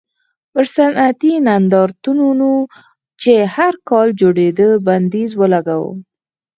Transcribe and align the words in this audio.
پر 0.51 0.65
صنعتي 0.75 1.33
نندارتونونو 1.47 2.51
چې 3.21 3.33
هر 3.55 3.73
کال 3.89 4.07
جوړېدل 4.21 4.71
بندیز 4.87 5.31
ولګاوه. 5.41 5.91